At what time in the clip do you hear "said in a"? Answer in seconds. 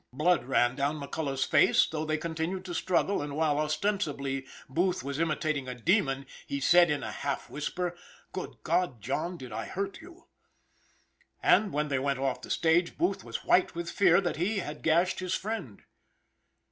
6.59-7.11